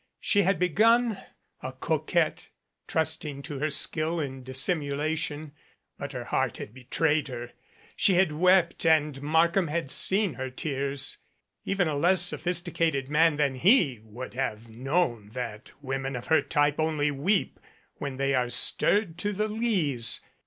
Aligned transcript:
She 0.19 0.41
had 0.41 0.57
begun 0.57 1.19
a 1.61 1.73
coquette, 1.73 2.49
trusting 2.87 3.43
to 3.43 3.59
her 3.59 3.69
skill 3.69 4.19
in 4.19 4.41
dissimulation, 4.41 5.51
but 5.99 6.13
her 6.13 6.23
heart 6.23 6.57
had 6.57 6.73
betrayed 6.73 7.27
her. 7.27 7.51
She 7.95 8.15
had 8.15 8.31
wept 8.31 8.83
and 8.83 9.21
Markham 9.21 9.67
had 9.67 9.91
seen 9.91 10.33
her 10.33 10.49
tears. 10.49 11.19
Even 11.65 11.87
a 11.87 11.93
less 11.95 12.21
sophisticated 12.23 13.09
man 13.09 13.35
than 13.35 13.53
he 13.53 13.99
would 14.01 14.33
have 14.33 14.67
known 14.67 15.29
that 15.33 15.69
women 15.83 16.15
of 16.15 16.25
her 16.29 16.41
type 16.41 16.79
only 16.79 17.11
weep 17.11 17.59
when 17.97 18.17
they 18.17 18.33
are 18.33 18.49
stirred 18.49 19.19
to 19.19 19.31
the 19.31 19.47
lees. 19.47 20.19